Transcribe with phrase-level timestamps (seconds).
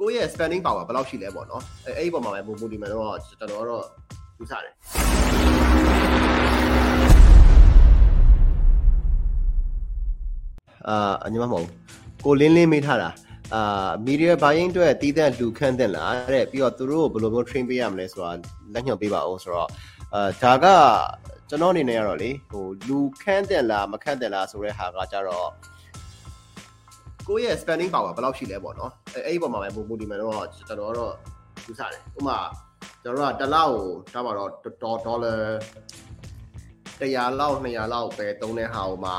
[0.00, 3.84] ကိုယ့်ရဲ့ spending power ဘယ်လောက်ရှိလဲပေါ့နော်အဲအဲ့ဒီပုံမှာပဲမူမူဒီမှာတော့ကျွန်တော်တော့
[4.38, 4.72] ယူဆတယ်
[10.88, 11.66] အာအညီမမဟုတ်
[12.24, 13.10] ကိုလင်းလင်းမေးထားတာ
[13.54, 18.32] အာ media buying အတွက်တည်တဲ့လူခန့်တဲ့လားတဲ့ပြီးတော့သူတို့ကိုဘယ်လိုမျိုး train ပေးရမလဲဆိုတာ
[18.74, 19.68] လက်ညှိုးပေးပါအောင်ဆိုတော့
[20.14, 20.66] အာဒါက
[21.48, 25.48] ကျွန်တော်အနေနဲ့ကတော့လေဟိုလူခန့်တဲ့လားမခန့်တဲ့လားဆိုတဲ့ဟာကကြတော့
[27.28, 31.12] ကိုယ့်ရဲ့ spending power ဘယ်လောက်ရှိလဲပေါ့နော်အဲအဲ့ဒီပုံမှာပဲမူမူဒီမှာတော့ကျွန်တော်တော့
[31.66, 32.38] ယူဆတယ်ဥပမာ
[33.02, 34.50] ကျွန်တော်တို့ကတစ်လောက်ကိုဒါမှတော့
[35.04, 35.32] ဒေါ်လာ
[37.00, 39.12] 100လောက်200လောက်ပဲသုံးတဲ့ဟာကိုမှ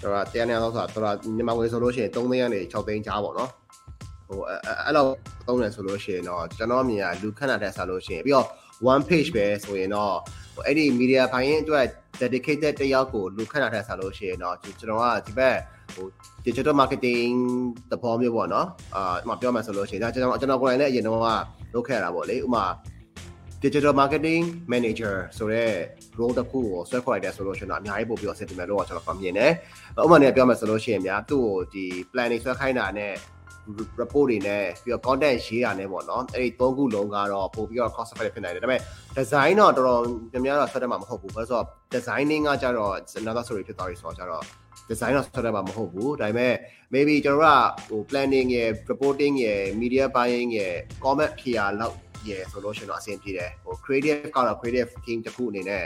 [0.00, 3.50] ကျွန်တော်တရားနေအောင်ဆိုတာတော်တော်မြန်မာငွေဆိုလို့ရှိရင်3သိန်းကနေ6သိန်းကြားပေါ့နော်
[4.28, 5.10] ဟိုအဲ့လောက်
[5.46, 8.46] သုံးတယ်ဆိုလို့ရှိရင်တော့ကျွန်တော်မြင်ရလူခဏတဲ့ဆာလို့ရှိရင်ပြီးတော့
[8.92, 10.14] one page ပဲဆိုရင်တော့
[10.54, 11.86] ဟိုအဲ့ဒီ media ဘိုင်းအတွက်
[12.20, 15.56] dedicated တယောက်ကိုလူခဏတဲ့ဆာလို့ရှိရင်တော့ကျွန်တော်ကဒီဘက်
[15.94, 16.06] ဟို
[16.46, 17.34] digital marketing
[17.90, 21.26] တဘောမျိုးပေါ့နော်အာဥပမာပြောမှဆိုလို့ရှိရင်ဒါကျွန်တော်ကျွန်တော်ကိုယ်တိုင်လည်းအရင်တော့က
[21.74, 22.64] လုပ်ခဲ့ရတာပေါ့လေဥပမာ
[23.64, 25.72] digital marketing manager ဆိုတဲ့
[26.18, 29.52] role တစ်ခုကိုဆွဲခေါ်လိုက်တယ်ဆိုလို့ရှိရင်တော့အများကြီးပို့ပြီးတော့ sentiment လို့ကျွန်တော်မြင်တယ်။
[30.02, 33.12] ဥပမာနဲ့ပြောမယ်ဆိုလို့ရှိရင်များသူ့ကိုဒီ planning ဆွဲခိုင်းတာနဲ့
[34.00, 38.80] report တွေနဲ့ပြီးတော့ content ရေးတာနဲ့ပေါ့နော်။အဲ့ဒီသုံးခုလုံးကတော့ပို့ပြီးတော့ cost effective ဖြစ်နိုင်တယ်။ဒါပေမဲ့
[39.18, 40.02] design တော့တော်တော်
[40.32, 44.44] များများတော့ဆွဲတတ်မှာမဟုတ်ဘူး။ဘာလို့ဆိုတော့ designing ကကြတော့ another story ဖြစ်သွားပြီဆိုတော့ကြတော့
[44.90, 46.54] design တော့ဆွဲတတ်မှာမဟုတ်ဘူး။ဒါပေမဲ့
[46.94, 51.96] maybe ကျွန်တော်ကဟို planning ရယ် reporting ရယ် media buying ရယ် comment ဖြေရလောက်
[52.28, 55.84] ရယ်ဆိုလို့ရှိရင်တော့အဆင်ပြေတယ်ဟို creative ကတော့ creative team တစ်ခုအနေနဲ့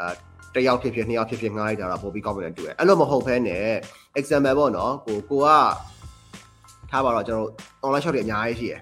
[0.00, 0.14] အာ
[0.56, 3.66] တယောက်ဖြစ်ဖြစ်နှစ်ယောက်ဖြစ်ဖြစ်ငှားလိုက်တာတော့ပိုပြီးကောင်းမယ်တူတယ်အဲ့လိုမဟုတ်ဘဲနဲ့
[4.20, 5.48] example ပေါ့နော်ကိုကိုက
[6.90, 7.48] ထားပါတော့ကျွန်တော်
[7.84, 8.80] online shop တွေအများကြီးရှိတယ်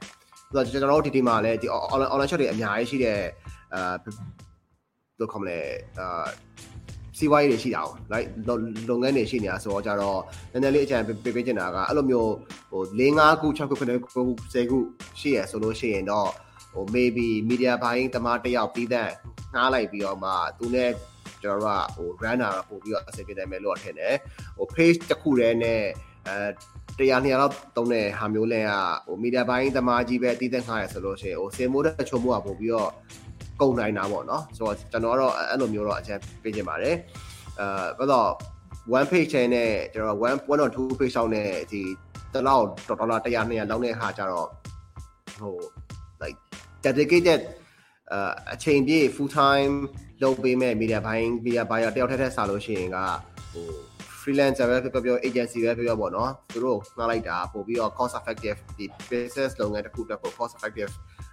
[0.52, 3.20] ဆိုတော့ကျွန်တော်တို့ဒီဒီမှာလည်းဒီ online online shop တွေအများကြီးရှိတဲ့
[3.74, 4.14] အာဘယ်
[5.18, 5.58] လိုခေါ်မလဲ
[5.98, 6.26] အာ
[7.18, 8.28] စီးပွားရေးတွေရှိတာ哦 like
[8.90, 10.20] လုပ်ငန်းတွေရှိနေတာဆိုတော့ကြတော့
[10.52, 12.32] နည်းနည်းလေးအကြံပေးပေးချင်တာကအဲ့လိုမျိုး
[12.70, 14.22] ဟို၄၅ခု6ခု9ခု
[14.52, 14.78] 10ခု
[15.20, 16.30] ရှိရဆိုလို့ရှိရင်တော့
[16.72, 19.10] ဟို maybe media buying တမတယောက်ပြီးတဲ့
[19.54, 20.90] ငှားလိုက်ပြီးတော့မှသူနဲ့
[21.42, 24.14] ကျွန်တော်တို့ကဟို runner တော့ပို့ပြီးတော့အဆင်ပြေတယ်မယ်လို့ထင်တယ်
[24.56, 25.82] ဟို page တစ်ခုတည်းနဲ့
[26.28, 26.36] အဲ
[26.98, 28.72] တရားနှစ်ရာလောက်တုံးတဲ့ဟာမျိုးလဲက
[29.06, 32.90] ဟို media buying တမားကြီးပဲတည်တဲ့ငှားရဆိုလို့ရှိရင်ဟိုစင်မိုးတဲ့ချုံမိုးကပို့ပြီးတော့
[33.60, 36.96] ကုန်နိုင်တာပေါ့နော်ဆိုတော့ကျွန်တော်ကတော့အဲ့လိုမျိုးတော့အကြံပေးချင်ပါတယ်
[37.60, 37.66] အဲ
[37.98, 38.30] ဘာလို့
[38.98, 41.82] one page ချန်နဲ့ကျွန်တော်1 1 or 2 page လောက်နဲ့ဒီ
[42.32, 44.48] တလောက်ဒေါ်လာ100 200လောက်နဲ့ဟာကြတော့
[45.40, 45.56] ဟို
[46.22, 46.38] like
[46.84, 47.40] dedicated
[48.52, 49.74] အချိန်ပြည့် full time
[50.22, 52.98] လုပ်ပေးမဲ့ media buying media buyer တယောက်ထက်ထက်စားလို့ရှိရင်က
[53.52, 53.91] ဟို
[54.22, 60.92] freelancer ပဲပြောပြော agency ပဲပြောပြောပေါ့နော်သူတို့ငှားလိုက်တာပို့ပြီးတော့ cost effective ဒီ business လုပ်ငန်းတစ်ခုအတွက်ပို cost effective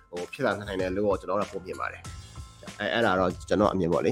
[0.09, 2.01] ဟိုဖြစ်လာနိုင်တယ်လို့ကျွန်တော်တို့ပုံမြင်ပါတယ်
[2.79, 4.11] အဲအဲ့ဒါတော့ကျွန်တော်အမြင်ပေါ့လေ